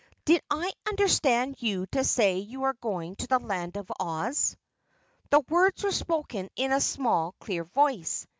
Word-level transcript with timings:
"Did 0.25 0.41
I 0.49 0.73
understand 0.87 1.61
you 1.61 1.85
to 1.91 2.03
say 2.03 2.39
you 2.39 2.63
are 2.63 2.73
going 2.73 3.17
to 3.17 3.27
the 3.27 3.37
Land 3.37 3.77
of 3.77 3.91
Oz?" 3.99 4.57
The 5.29 5.41
words 5.41 5.83
were 5.83 5.91
spoken 5.91 6.49
in 6.55 6.71
a 6.71 6.81
small, 6.81 7.33
clear 7.39 7.63
voice. 7.65 8.25